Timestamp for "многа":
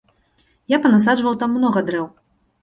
1.59-1.85